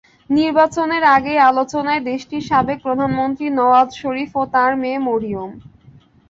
নির্বাচনের 0.29 1.03
আগেই 1.15 1.39
আলোচনায় 1.49 2.01
দেশটির 2.09 2.43
সাবেক 2.49 2.77
প্রধানমন্ত্রী 2.85 3.47
নওয়াজ 3.51 3.89
শরিফ 4.01 4.31
ও 4.35 4.53
তাঁর 4.53 4.71
মেয়ে 4.81 4.99
মরিয়ম। 5.07 5.51